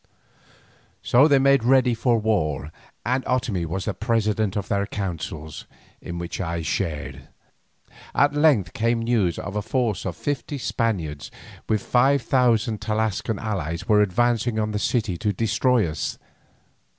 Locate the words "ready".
1.63-1.93